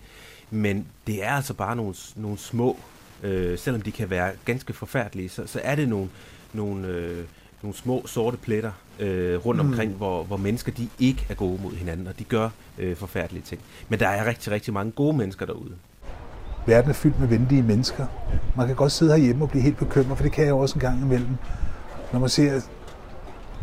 Men 0.51 0.87
det 1.07 1.23
er 1.23 1.31
altså 1.31 1.53
bare 1.53 1.75
nogle, 1.75 1.95
nogle 2.15 2.37
små, 2.37 2.79
øh, 3.23 3.57
selvom 3.57 3.81
de 3.81 3.91
kan 3.91 4.09
være 4.09 4.31
ganske 4.45 4.73
forfærdelige, 4.73 5.29
så, 5.29 5.47
så 5.47 5.59
er 5.63 5.75
det 5.75 5.89
nogle, 5.89 6.09
nogle, 6.53 6.87
øh, 6.87 7.25
nogle 7.61 7.75
små 7.75 8.03
sorte 8.07 8.37
pletter 8.37 8.71
øh, 8.99 9.45
rundt 9.45 9.61
mm. 9.61 9.69
omkring, 9.69 9.91
hvor, 9.91 10.23
hvor 10.23 10.37
mennesker 10.37 10.71
de 10.71 10.87
ikke 10.99 11.25
er 11.29 11.33
gode 11.33 11.59
mod 11.63 11.71
hinanden, 11.71 12.07
og 12.07 12.19
de 12.19 12.23
gør 12.23 12.49
øh, 12.77 12.95
forfærdelige 12.95 13.43
ting. 13.43 13.61
Men 13.89 13.99
der 13.99 14.07
er 14.07 14.25
rigtig, 14.25 14.51
rigtig 14.51 14.73
mange 14.73 14.91
gode 14.91 15.17
mennesker 15.17 15.45
derude. 15.45 15.71
Verden 16.65 16.89
er 16.89 16.93
fyldt 16.93 17.19
med 17.19 17.27
venlige 17.27 17.63
mennesker. 17.63 18.05
Man 18.57 18.67
kan 18.67 18.75
godt 18.75 18.91
sidde 18.91 19.11
herhjemme 19.11 19.43
og 19.45 19.49
blive 19.49 19.61
helt 19.61 19.77
bekymret, 19.77 20.17
for 20.17 20.23
det 20.23 20.31
kan 20.31 20.45
jeg 20.45 20.53
også 20.53 20.75
en 20.75 20.81
gang 20.81 21.01
imellem. 21.01 21.37
Når 22.13 22.19
man 22.19 22.29
ser 22.29 22.61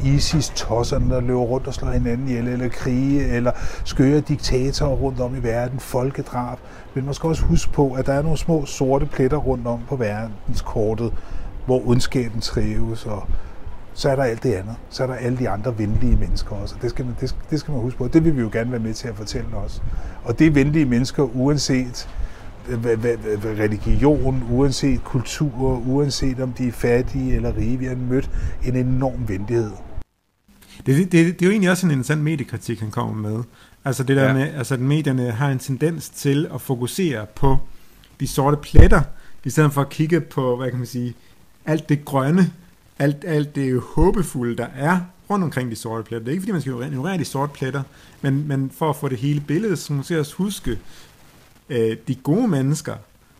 ISIS-tosserne, 0.05 1.15
der 1.15 1.21
løber 1.21 1.41
rundt 1.41 1.67
og 1.67 1.75
slår 1.75 1.91
hinanden 1.91 2.29
ihjel, 2.29 2.49
eller 2.49 2.69
krige, 2.69 3.25
eller 3.25 3.53
skøre 3.85 4.21
diktatorer 4.21 4.95
rundt 4.97 5.21
om 5.21 5.37
i 5.37 5.43
verden, 5.43 5.81
folkedrab. 5.81 6.59
Men 6.95 7.05
man 7.05 7.15
skal 7.15 7.29
også 7.29 7.45
huske 7.45 7.73
på, 7.73 7.93
at 7.93 8.07
der 8.07 8.13
er 8.13 8.23
nogle 8.23 8.39
små 8.39 8.67
sorte 8.67 9.07
pletter 9.07 9.37
rundt 9.37 9.67
om 9.67 9.81
på 9.89 9.97
verdenskortet, 9.97 11.13
hvor 11.67 11.89
ondskaben 11.89 12.41
trives, 12.41 13.07
og 13.07 13.29
så 13.95 14.09
er 14.09 14.17
der 14.17 14.23
alt 14.23 14.43
det 14.43 14.53
andet. 14.53 14.75
Så 14.91 15.03
er 15.03 15.07
der 15.07 15.15
alle 15.15 15.39
de 15.39 15.49
andre 15.49 15.79
venlige 15.79 16.17
mennesker 16.17 16.57
også. 16.57 16.75
Det 16.83 16.91
skal, 16.91 17.05
man, 17.05 17.15
det, 17.21 17.37
det 17.51 17.61
skal 17.61 17.73
man 17.73 17.81
huske 17.81 17.99
på. 17.99 18.09
Det 18.09 18.25
vil 18.25 18.37
vi 18.37 18.41
jo 18.41 18.51
gerne 18.53 18.71
være 18.71 18.81
med 18.81 18.95
til 18.95 19.09
at 19.09 19.17
fortælle 19.17 19.57
os. 19.57 19.83
Og 20.25 20.39
det 20.39 20.47
er 20.47 20.51
venlige 20.51 20.85
mennesker, 20.85 21.23
uanset 21.37 22.09
religion, 23.59 24.45
uanset 24.51 25.05
kultur, 25.05 25.83
uanset 25.87 26.41
om 26.41 26.53
de 26.53 26.69
er 26.69 26.73
fattige 26.73 27.37
eller 27.37 27.57
rige. 27.57 27.79
Vi 27.79 27.85
har 27.85 27.97
mødt 27.97 28.31
en 28.65 28.77
enorm 28.77 29.29
venlighed. 29.29 29.71
Det, 30.87 30.87
det, 30.87 31.13
det, 31.13 31.13
det 31.13 31.43
er 31.43 31.47
jo 31.47 31.51
egentlig 31.51 31.71
også 31.71 31.87
en 31.87 31.91
interessant 31.91 32.23
mediekritik, 32.23 32.81
han 32.81 32.91
kommer 32.91 33.31
med. 33.31 33.43
Altså 33.85 34.03
det 34.05 34.17
der 34.17 34.25
ja. 34.25 34.33
med, 34.33 34.55
altså 34.55 34.75
at 34.75 34.81
medierne 34.81 35.31
har 35.31 35.49
en 35.49 35.59
tendens 35.59 36.09
til 36.09 36.49
at 36.55 36.61
fokusere 36.61 37.27
på 37.35 37.59
de 38.21 38.29
sorte 38.29 38.57
pletter, 38.57 39.03
i 39.45 39.51
stedet 39.51 39.73
for 39.73 39.81
at 39.81 39.89
kigge 39.89 40.21
på, 40.21 40.57
hvad 40.57 40.71
kan 40.71 40.79
man 40.79 40.87
sige, 40.87 41.15
alt 41.67 41.89
det 41.89 42.05
grønne, 42.05 42.53
alt, 43.03 43.25
alt 43.27 43.55
det 43.55 43.81
håbefulde, 43.81 44.57
der 44.57 44.67
er 44.77 45.01
rundt 45.31 45.45
omkring 45.45 45.71
de 45.71 45.77
sorte 45.77 46.05
pletter. 46.05 46.25
Det 46.25 46.29
er 46.29 46.33
ikke, 46.33 46.43
fordi 46.43 46.53
man 46.53 46.61
skal 46.61 46.93
ignorere 46.93 47.19
de 47.19 47.25
sorte 47.25 47.53
pletter, 47.53 47.83
men, 48.21 48.49
men 48.49 48.71
for 48.75 48.91
at 48.91 48.97
få 48.97 49.09
det 49.09 49.19
hele 49.19 49.41
billede, 49.41 49.77
så 49.77 49.93
må 49.93 50.03
man 50.11 50.19
også 50.19 50.35
huske 50.35 50.79
øh, 51.69 51.97
de 52.09 52.15
gode 52.15 52.49
mennesker, 52.49 52.95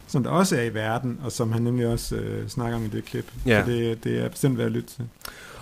som 0.07 0.23
der 0.23 0.31
også 0.31 0.57
er 0.57 0.63
i 0.63 0.75
verden, 0.75 1.21
og 1.25 1.33
som 1.33 1.53
han 1.53 1.63
nemlig 1.63 1.87
også 1.87 2.17
øh, 2.17 2.49
snakker 2.49 2.77
om 2.77 2.85
i 2.85 2.89
det 2.89 3.05
klip. 3.05 3.33
Ja. 3.47 3.65
Så 3.65 3.71
det, 3.71 4.05
det 4.05 4.25
er 4.25 4.29
bestemt 4.29 4.59
værd 4.59 4.67
at 4.67 4.73
lytte 4.73 4.89
til. 4.89 5.05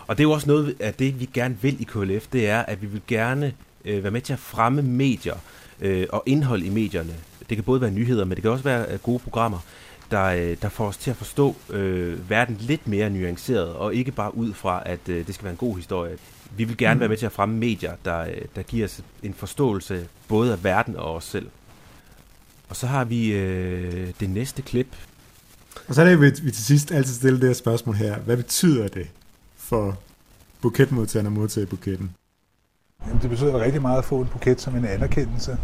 Og 0.06 0.18
det 0.18 0.24
er 0.24 0.28
jo 0.28 0.32
også 0.32 0.46
noget 0.46 0.76
af 0.80 0.94
det, 0.94 1.20
vi 1.20 1.28
gerne 1.34 1.56
vil 1.62 1.80
i 1.80 1.84
KLF, 1.84 2.26
det 2.32 2.48
er, 2.48 2.60
at 2.60 2.82
vi 2.82 2.86
vil 2.86 3.02
gerne 3.06 3.52
øh, 3.84 4.02
være 4.02 4.12
med 4.12 4.20
til 4.20 4.32
at 4.32 4.38
fremme 4.38 4.82
medier 4.82 5.36
øh, 5.80 6.06
og 6.10 6.22
indhold 6.26 6.62
i 6.62 6.68
medierne. 6.68 7.14
Det 7.48 7.56
kan 7.56 7.64
både 7.64 7.80
være 7.80 7.90
nyheder, 7.90 8.24
men 8.24 8.34
det 8.34 8.42
kan 8.42 8.50
også 8.50 8.64
være 8.64 8.86
øh, 8.92 8.98
gode 8.98 9.18
programmer, 9.18 9.58
der, 10.10 10.24
øh, 10.24 10.56
der 10.62 10.68
får 10.68 10.86
os 10.86 10.96
til 10.96 11.10
at 11.10 11.16
forstå 11.16 11.56
øh, 11.70 12.30
verden 12.30 12.56
lidt 12.60 12.88
mere 12.88 13.10
nuanceret, 13.10 13.74
og 13.74 13.94
ikke 13.94 14.12
bare 14.12 14.36
ud 14.36 14.52
fra, 14.52 14.82
at 14.86 15.08
øh, 15.08 15.26
det 15.26 15.34
skal 15.34 15.44
være 15.44 15.52
en 15.52 15.56
god 15.56 15.76
historie. 15.76 16.16
Vi 16.56 16.64
vil 16.64 16.76
gerne 16.76 16.94
mm. 16.94 17.00
være 17.00 17.08
med 17.08 17.16
til 17.16 17.26
at 17.26 17.32
fremme 17.32 17.56
medier, 17.56 17.92
der, 18.04 18.20
øh, 18.20 18.42
der 18.56 18.62
giver 18.62 18.84
os 18.84 19.02
en 19.22 19.34
forståelse 19.34 20.08
både 20.28 20.52
af 20.52 20.64
verden 20.64 20.96
og 20.96 21.14
os 21.14 21.24
selv. 21.24 21.48
Og 22.68 22.76
så 22.76 22.86
har 22.86 23.04
vi 23.04 23.32
øh, 23.32 24.12
det 24.20 24.30
næste 24.30 24.62
klip. 24.62 24.96
Og 25.88 25.94
så 25.94 26.02
er 26.02 26.06
det, 26.06 26.20
vi, 26.20 26.26
vi 26.26 26.50
til 26.50 26.64
sidst 26.64 26.92
altid 26.92 27.14
stille 27.14 27.40
det 27.40 27.48
her 27.48 27.54
spørgsmål 27.54 27.94
her. 27.94 28.18
Hvad 28.18 28.36
betyder 28.36 28.88
det 28.88 29.08
for 29.56 29.98
buketmodtageren 30.60 31.26
at 31.26 31.32
modtage 31.32 31.66
buketten? 31.66 32.10
Jamen, 33.06 33.22
det 33.22 33.30
betyder 33.30 33.60
rigtig 33.60 33.82
meget 33.82 33.98
at 33.98 34.04
få 34.04 34.20
en 34.20 34.26
buket 34.26 34.60
som 34.60 34.76
en 34.76 34.84
anerkendelse. 34.84 35.58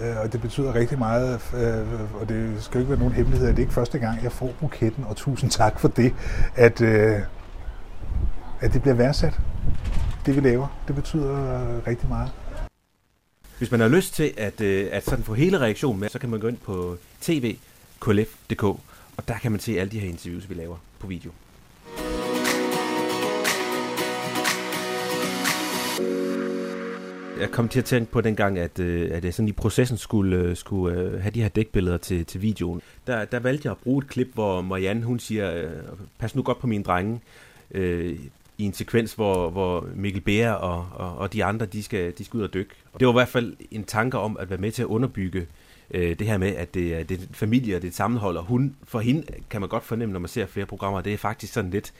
Øh, 0.00 0.20
og 0.20 0.32
det 0.32 0.40
betyder 0.40 0.74
rigtig 0.74 0.98
meget, 0.98 1.40
øh, 1.54 2.20
og 2.20 2.28
det 2.28 2.62
skal 2.62 2.80
ikke 2.80 2.90
være 2.90 2.98
nogen 2.98 3.14
hemmelighed, 3.14 3.48
at 3.48 3.56
det 3.56 3.62
ikke 3.62 3.74
første 3.74 3.98
gang, 3.98 4.22
jeg 4.22 4.32
får 4.32 4.52
buketten, 4.60 5.04
og 5.04 5.16
tusind 5.16 5.50
tak 5.50 5.80
for 5.80 5.88
det, 5.88 6.14
at, 6.54 6.80
øh, 6.80 7.20
at 8.60 8.72
det 8.72 8.82
bliver 8.82 8.94
værdsat. 8.94 9.40
Det 10.26 10.36
vi 10.36 10.40
laver, 10.40 10.80
det 10.88 10.94
betyder 10.94 11.32
øh, 11.32 11.86
rigtig 11.86 12.08
meget. 12.08 12.30
Hvis 13.58 13.70
man 13.70 13.80
har 13.80 13.88
lyst 13.88 14.14
til 14.14 14.34
at, 14.36 14.60
at 14.60 15.04
sådan 15.04 15.24
få 15.24 15.34
hele 15.34 15.60
reaktionen 15.60 16.00
med, 16.00 16.08
så 16.08 16.18
kan 16.18 16.28
man 16.28 16.40
gå 16.40 16.48
ind 16.48 16.56
på 16.56 16.96
tv.klf.dk, 17.20 18.62
og 18.62 19.28
der 19.28 19.38
kan 19.42 19.50
man 19.52 19.60
se 19.60 19.80
alle 19.80 19.92
de 19.92 20.00
her 20.00 20.08
interviews, 20.08 20.48
vi 20.48 20.54
laver 20.54 20.76
på 20.98 21.06
video. 21.06 21.30
Jeg 27.40 27.50
kom 27.50 27.68
til 27.68 27.78
at 27.78 27.84
tænke 27.84 28.12
på 28.12 28.20
dengang, 28.20 28.58
at, 28.58 28.78
øh, 28.78 29.10
at 29.12 29.24
jeg 29.24 29.34
sådan 29.34 29.48
i 29.48 29.52
processen 29.52 29.96
skulle, 29.96 30.36
øh, 30.36 30.56
skulle 30.56 31.00
øh, 31.00 31.20
have 31.20 31.30
de 31.30 31.42
her 31.42 31.48
dækbilleder 31.48 31.96
til, 31.96 32.26
til 32.26 32.42
videoen. 32.42 32.82
Der, 33.06 33.24
der 33.24 33.38
valgte 33.38 33.66
jeg 33.66 33.70
at 33.70 33.78
bruge 33.78 34.04
et 34.04 34.10
klip, 34.10 34.28
hvor 34.34 34.60
Marianne 34.60 35.04
hun 35.04 35.18
siger, 35.18 35.54
øh, 35.54 35.70
pas 36.18 36.34
nu 36.34 36.42
godt 36.42 36.58
på 36.58 36.66
mine 36.66 36.84
drenge, 36.84 37.20
øh, 37.70 38.18
i 38.58 38.64
en 38.64 38.72
sekvens, 38.72 39.14
hvor, 39.14 39.50
hvor 39.50 39.88
Mikkel 39.94 40.20
Bære 40.20 40.58
og, 40.58 40.86
og, 40.94 41.18
og 41.18 41.32
de 41.32 41.44
andre, 41.44 41.66
de 41.66 41.82
skal, 41.82 42.12
de 42.18 42.24
skal 42.24 42.38
ud 42.38 42.42
og 42.42 42.54
dykke. 42.54 42.70
Det 42.98 43.06
var 43.06 43.12
i 43.12 43.16
hvert 43.16 43.28
fald 43.28 43.56
en 43.70 43.84
tanke 43.84 44.18
om 44.18 44.36
at 44.40 44.50
være 44.50 44.58
med 44.58 44.72
til 44.72 44.82
at 44.82 44.86
underbygge 44.86 45.46
øh, 45.90 46.18
det 46.18 46.26
her 46.26 46.38
med, 46.38 46.56
at 46.56 46.74
det 46.74 46.94
er, 46.94 47.04
det 47.04 47.20
er 47.20 47.22
familie 47.32 47.76
og 47.76 47.82
det 47.82 47.88
er 47.88 47.90
et 47.90 47.96
sammenhold, 47.96 48.36
og 48.36 48.44
hun, 48.44 48.76
for 48.84 49.00
hende 49.00 49.26
kan 49.50 49.60
man 49.60 49.68
godt 49.68 49.84
fornemme, 49.84 50.12
når 50.12 50.20
man 50.20 50.28
ser 50.28 50.46
flere 50.46 50.66
programmer, 50.66 51.00
det 51.00 51.12
er 51.12 51.18
faktisk 51.18 51.52
sådan 51.52 51.70
lidt, 51.70 51.92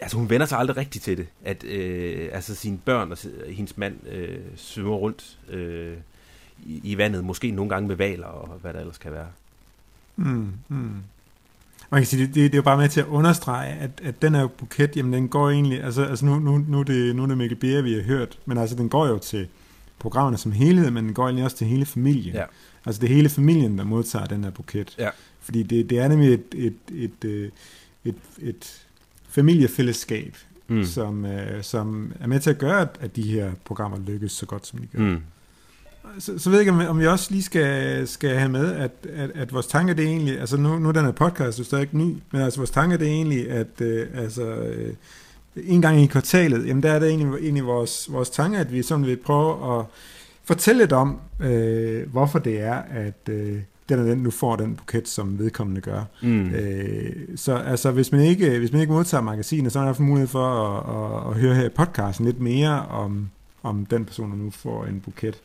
altså 0.00 0.16
hun 0.16 0.30
vender 0.30 0.46
sig 0.46 0.58
aldrig 0.58 0.76
rigtigt 0.76 1.04
til 1.04 1.16
det, 1.16 1.26
at 1.44 1.64
øh, 1.64 2.28
altså 2.32 2.54
sine 2.54 2.78
børn 2.84 3.12
og 3.12 3.18
hendes 3.48 3.78
mand 3.78 4.06
øh, 4.08 4.38
svømmer 4.56 4.96
rundt 4.96 5.38
øh, 5.50 5.96
i, 6.66 6.80
i 6.84 6.98
vandet, 6.98 7.24
måske 7.24 7.50
nogle 7.50 7.70
gange 7.70 7.88
med 7.88 7.96
valer 7.96 8.26
og 8.26 8.58
hvad 8.60 8.72
der 8.72 8.80
ellers 8.80 8.98
kan 8.98 9.12
være. 9.12 9.26
Mm, 10.16 10.52
mm. 10.68 11.02
Man 11.90 12.00
kan 12.00 12.06
sige, 12.06 12.26
det, 12.26 12.34
det, 12.34 12.42
det 12.42 12.54
er 12.54 12.58
jo 12.58 12.62
bare 12.62 12.76
med 12.76 12.88
til 12.88 13.00
at 13.00 13.06
understrege, 13.06 13.72
at, 13.72 13.90
at 14.02 14.22
den 14.22 14.34
her 14.34 14.46
buket, 14.46 14.96
jamen 14.96 15.12
den 15.12 15.28
går 15.28 15.50
egentlig, 15.50 15.84
altså, 15.84 16.04
altså 16.04 16.24
nu, 16.24 16.38
nu, 16.38 16.58
nu, 16.68 16.80
er 16.80 16.84
det, 16.84 17.16
nu 17.16 17.22
er 17.22 17.26
det 17.26 17.38
Mikkel 17.38 17.58
Beer, 17.58 17.82
vi 17.82 17.92
har 17.92 18.02
hørt, 18.02 18.38
men 18.46 18.58
altså 18.58 18.76
den 18.76 18.88
går 18.88 19.06
jo 19.06 19.18
til 19.18 19.48
programmerne 19.98 20.38
som 20.38 20.52
helhed, 20.52 20.90
men 20.90 21.04
den 21.04 21.14
går 21.14 21.24
egentlig 21.24 21.44
også 21.44 21.56
til 21.56 21.66
hele 21.66 21.86
familien. 21.86 22.34
Ja. 22.34 22.44
Altså 22.86 23.00
det 23.00 23.10
er 23.10 23.14
hele 23.14 23.28
familien, 23.28 23.78
der 23.78 23.84
modtager 23.84 24.26
den 24.26 24.44
her 24.44 24.50
buket. 24.50 24.94
Ja. 24.98 25.10
Fordi 25.40 25.62
det, 25.62 25.90
det 25.90 25.98
er 25.98 26.08
nemlig 26.08 26.34
et, 26.34 26.44
et, 26.54 26.74
et, 26.92 27.10
et, 27.22 27.24
øh, 27.24 27.50
et, 28.04 28.16
et 28.38 28.86
familiefællesskab, 29.34 30.36
mm. 30.68 30.84
som, 30.84 31.26
øh, 31.26 31.62
som 31.62 32.12
er 32.20 32.26
med 32.26 32.40
til 32.40 32.50
at 32.50 32.58
gøre, 32.58 32.88
at 33.00 33.16
de 33.16 33.22
her 33.22 33.50
programmer 33.64 33.98
lykkes 34.06 34.32
så 34.32 34.46
godt, 34.46 34.66
som 34.66 34.78
de 34.78 34.86
gør. 34.86 35.04
Mm. 35.04 35.20
Så, 36.18 36.38
så 36.38 36.50
ved 36.50 36.58
jeg 36.58 36.68
ikke, 36.68 36.88
om, 36.88 36.98
vi 36.98 37.06
også 37.06 37.30
lige 37.30 37.42
skal, 37.42 38.08
skal 38.08 38.36
have 38.36 38.48
med, 38.48 38.72
at, 38.72 38.90
at, 39.12 39.30
at 39.34 39.52
vores 39.52 39.66
tanke 39.66 39.94
det 39.94 40.04
er 40.04 40.08
egentlig, 40.08 40.40
altså 40.40 40.56
nu, 40.56 40.78
nu 40.78 40.88
er 40.88 40.92
den 40.92 41.04
her 41.04 41.12
podcast 41.12 41.58
jo 41.58 41.64
stadig 41.64 41.82
ikke 41.82 41.98
ny, 41.98 42.16
men 42.32 42.42
altså 42.42 42.60
vores 42.60 42.70
tanke 42.70 42.98
det 42.98 43.08
er 43.08 43.12
egentlig, 43.12 43.50
at 43.50 43.80
øh, 43.80 44.06
altså, 44.14 44.42
øh, 44.42 44.94
en 45.56 45.82
gang 45.82 46.00
i 46.00 46.06
kvartalet, 46.06 46.66
jamen 46.66 46.82
der 46.82 46.92
er 46.92 46.98
det 46.98 47.08
egentlig, 47.08 47.38
egentlig 47.40 47.66
vores, 47.66 48.12
vores 48.12 48.30
tanke, 48.30 48.58
at 48.58 48.72
vi 48.72 48.82
sådan 48.82 49.06
vil 49.06 49.16
prøve 49.16 49.78
at 49.78 49.86
fortælle 50.44 50.82
lidt 50.82 50.92
om, 50.92 51.20
øh, 51.40 52.10
hvorfor 52.12 52.38
det 52.38 52.60
er, 52.60 52.74
at 52.74 53.28
øh, 53.28 53.58
den 53.88 53.98
er 53.98 54.04
den, 54.04 54.18
nu 54.18 54.30
får 54.30 54.56
den 54.56 54.76
buket, 54.76 55.08
som 55.08 55.38
vedkommende 55.38 55.80
gør. 55.80 56.02
Mm. 56.22 56.50
Øh, 56.50 57.12
så 57.36 57.54
altså, 57.54 57.90
hvis 57.90 58.12
man, 58.12 58.20
ikke, 58.20 58.58
hvis 58.58 58.72
man 58.72 58.80
ikke 58.80 58.92
modtager 58.92 59.22
magasinet, 59.22 59.72
så 59.72 59.80
er 59.80 59.84
der 59.84 60.02
mulighed 60.02 60.28
for 60.28 60.46
at, 60.46 61.26
at, 61.26 61.30
at 61.30 61.40
høre 61.40 61.54
her 61.54 61.66
i 61.66 61.68
podcasten 61.68 62.26
lidt 62.26 62.40
mere 62.40 62.86
om, 62.86 63.30
om 63.62 63.86
den 63.86 64.04
person, 64.04 64.30
der 64.30 64.36
nu 64.36 64.50
får 64.50 64.84
en 64.84 65.00
buket. 65.00 65.40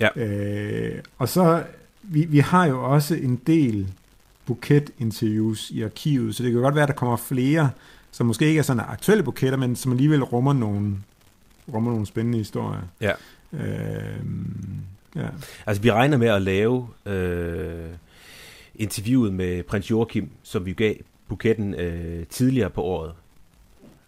Ja. 0.00 0.08
Øh, 0.16 1.02
og 1.18 1.28
så, 1.28 1.62
vi, 2.02 2.24
vi 2.24 2.38
har 2.38 2.66
jo 2.66 2.92
også 2.92 3.14
en 3.14 3.40
del 3.46 3.88
buket-interviews 4.46 5.70
i 5.70 5.82
arkivet, 5.82 6.34
så 6.34 6.42
det 6.42 6.52
kan 6.52 6.60
godt 6.60 6.74
være, 6.74 6.82
at 6.82 6.88
der 6.88 6.94
kommer 6.94 7.16
flere, 7.16 7.70
som 8.10 8.26
måske 8.26 8.46
ikke 8.46 8.58
er 8.58 8.62
sådan 8.62 8.84
aktuelle 8.88 9.24
buketter, 9.24 9.58
men 9.58 9.76
som 9.76 9.92
alligevel 9.92 10.24
rummer 10.24 10.52
nogle, 10.52 10.96
rummer 11.74 11.90
nogle 11.90 12.06
spændende 12.06 12.38
historier. 12.38 12.80
Ja. 13.00 13.12
Øh, 13.52 14.16
Ja. 15.16 15.28
Altså, 15.66 15.82
vi 15.82 15.90
regner 15.90 16.16
med 16.16 16.28
at 16.28 16.42
lave 16.42 16.88
øh, 17.06 17.88
interviewet 18.74 19.32
med 19.32 19.62
prins 19.62 19.90
Joachim, 19.90 20.30
som 20.42 20.66
vi 20.66 20.72
gav 20.72 20.94
buketten 21.28 21.74
øh, 21.74 22.26
tidligere 22.26 22.70
på 22.70 22.82
året. 22.82 23.12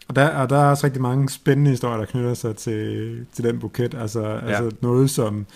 Og 0.09 0.17
der, 0.17 0.29
og 0.29 0.51
der 0.51 0.57
er 0.57 0.71
også 0.71 0.87
rigtig 0.87 1.03
mange 1.03 1.29
spændende 1.29 1.71
historier, 1.71 1.97
der 1.97 2.05
knytter 2.05 2.35
sig 2.35 2.57
til, 2.57 3.27
til 3.33 3.45
den 3.45 3.59
buket. 3.59 3.95
Altså, 3.95 4.29
ja. 4.29 4.39
altså 4.39 4.71
noget 4.81 5.11
som, 5.11 5.47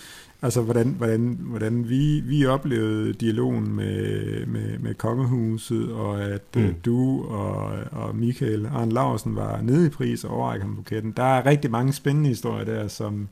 altså 0.41 0.61
hvordan, 0.61 0.87
hvordan, 0.87 1.37
hvordan 1.41 1.89
vi, 1.89 2.19
vi 2.19 2.45
oplevede 2.45 3.13
dialogen 3.13 3.75
med, 3.75 4.45
med, 4.45 4.79
med 4.79 4.93
kongehuset, 4.93 5.91
og 5.91 6.21
at 6.21 6.41
mm. 6.55 6.65
uh, 6.65 6.69
du 6.85 7.25
og, 7.25 7.71
og 7.91 8.15
Michael 8.15 8.65
Arne 8.65 8.91
Larsen 8.91 9.35
var 9.35 9.61
nede 9.61 9.85
i 9.85 9.89
pris 9.89 10.23
og 10.23 10.31
overrækker 10.31 10.65
ham 10.65 10.75
buketten. 10.75 11.13
Der 11.17 11.23
er 11.23 11.45
rigtig 11.45 11.71
mange 11.71 11.93
spændende 11.93 12.29
historier 12.29 12.65
der, 12.65 12.87
som 12.87 13.27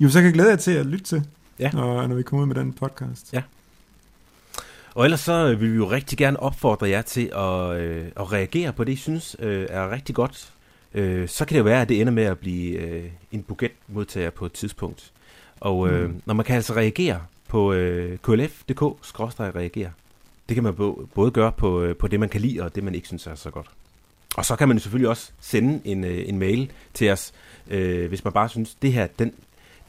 jo 0.00 0.08
så 0.08 0.22
kan 0.22 0.32
glæde 0.32 0.50
jer 0.50 0.56
til 0.56 0.72
at 0.72 0.86
lytte 0.86 1.04
til 1.04 1.22
ja. 1.60 1.70
når, 1.72 2.06
når 2.06 2.14
vi 2.14 2.22
kommer 2.22 2.42
ud 2.42 2.46
med 2.46 2.56
den 2.56 2.72
podcast. 2.72 3.32
Ja. 3.32 3.42
Og 4.94 5.04
ellers 5.04 5.20
så 5.20 5.54
vil 5.54 5.72
vi 5.72 5.76
jo 5.76 5.90
rigtig 5.90 6.18
gerne 6.18 6.40
opfordre 6.40 6.88
jer 6.88 7.02
til 7.02 7.30
at, 7.36 7.80
øh, 7.80 8.06
at 8.16 8.32
reagere 8.32 8.72
på 8.72 8.84
det, 8.84 8.92
I 8.92 8.96
synes 8.96 9.36
øh, 9.38 9.66
er 9.70 9.90
rigtig 9.90 10.14
godt. 10.14 10.52
Øh, 10.94 11.28
så 11.28 11.44
kan 11.44 11.54
det 11.54 11.58
jo 11.58 11.64
være, 11.64 11.82
at 11.82 11.88
det 11.88 12.00
ender 12.00 12.12
med 12.12 12.24
at 12.24 12.38
blive 12.38 12.78
øh, 12.78 13.10
en 13.32 13.42
bugetmodtager 13.42 14.30
på 14.30 14.46
et 14.46 14.52
tidspunkt. 14.52 15.12
Og 15.60 15.88
øh, 15.88 16.10
mm. 16.10 16.22
når 16.26 16.34
man 16.34 16.44
kan 16.44 16.56
altså 16.56 16.74
reagere 16.74 17.20
på 17.48 17.72
øh, 17.72 18.18
klf.dk-reagere, 18.18 19.90
det 20.48 20.54
kan 20.54 20.64
man 20.64 20.74
både 21.14 21.30
gøre 21.30 21.52
på, 21.52 21.82
øh, 21.82 21.96
på 21.96 22.08
det, 22.08 22.20
man 22.20 22.28
kan 22.28 22.40
lide, 22.40 22.62
og 22.62 22.74
det, 22.74 22.84
man 22.84 22.94
ikke 22.94 23.06
synes 23.06 23.26
er 23.26 23.34
så 23.34 23.50
godt. 23.50 23.66
Og 24.36 24.44
så 24.44 24.56
kan 24.56 24.68
man 24.68 24.80
selvfølgelig 24.80 25.08
også 25.08 25.30
sende 25.40 25.80
en, 25.84 26.04
øh, 26.04 26.28
en 26.28 26.38
mail 26.38 26.70
til 26.94 27.10
os, 27.10 27.32
øh, 27.70 28.08
hvis 28.08 28.24
man 28.24 28.32
bare 28.32 28.48
synes, 28.48 28.74
det 28.74 28.92
her, 28.92 29.06
den, 29.06 29.34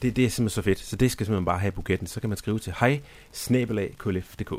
det, 0.02 0.16
det 0.16 0.24
er 0.24 0.28
simpelthen 0.28 0.62
så 0.62 0.62
fedt, 0.62 0.78
så 0.78 0.96
det 0.96 1.10
skal 1.10 1.26
simpelthen 1.26 1.44
bare 1.44 1.58
have 1.58 1.68
i 1.68 1.74
buketten. 1.74 2.06
Så 2.06 2.20
kan 2.20 2.28
man 2.28 2.38
skrive 2.38 2.58
til 2.58 2.74
hej, 2.80 3.00
snabelag, 3.32 3.94
klf.dk. 3.98 4.52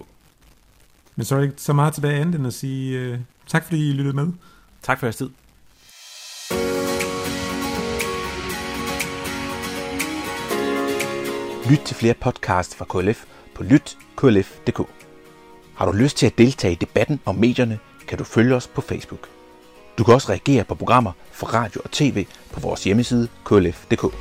Men 1.15 1.25
så 1.25 1.36
er 1.36 1.41
ikke 1.41 1.53
så 1.57 1.74
meget 1.74 1.93
tilbage 1.93 2.21
andet 2.21 2.36
end 2.36 2.48
at 2.48 2.53
sige 2.53 3.00
øh, 3.00 3.19
tak, 3.48 3.63
fordi 3.63 3.89
I 3.89 3.93
lyttede 3.93 4.15
med. 4.15 4.27
Tak 4.81 5.00
for 5.00 5.05
jeres 5.05 5.15
tid. 5.15 5.29
Lyt 11.69 11.79
til 11.79 11.95
flere 11.95 12.13
podcasts 12.13 12.75
fra 12.75 12.86
KLF 12.86 13.25
på 13.55 13.63
lytklf.dk. 13.63 14.81
Har 15.75 15.86
du 15.86 15.91
lyst 15.91 16.17
til 16.17 16.25
at 16.25 16.38
deltage 16.38 16.74
i 16.74 16.75
debatten 16.75 17.19
om 17.25 17.36
medierne, 17.36 17.79
kan 18.07 18.17
du 18.17 18.24
følge 18.24 18.55
os 18.55 18.67
på 18.67 18.81
Facebook. 18.81 19.29
Du 19.98 20.03
kan 20.03 20.13
også 20.13 20.29
reagere 20.29 20.63
på 20.63 20.75
programmer 20.75 21.12
fra 21.31 21.48
radio 21.48 21.81
og 21.83 21.91
tv 21.91 22.25
på 22.53 22.60
vores 22.60 22.83
hjemmeside 22.83 23.27
klf.dk. 23.45 24.15